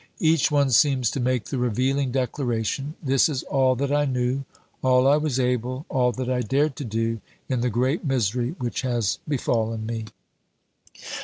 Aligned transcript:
Each 0.17 0.49
one 0.49 0.71
seems 0.71 1.11
to 1.11 1.19
make 1.19 1.45
the 1.45 1.59
revealing 1.59 2.09
declaration, 2.11 2.95
"This 3.03 3.29
is 3.29 3.43
all 3.43 3.75
that 3.75 3.91
I 3.91 4.05
knew, 4.05 4.45
all 4.81 5.07
I 5.07 5.15
was 5.17 5.39
able, 5.39 5.85
all 5.89 6.11
that 6.13 6.27
I 6.27 6.41
dared 6.41 6.75
to 6.77 6.83
do 6.83 7.21
in 7.47 7.61
the 7.61 7.69
great 7.69 8.03
misery 8.03 8.55
which 8.57 8.81
has 8.81 9.19
befallen 9.27 9.85
me." 9.85 10.05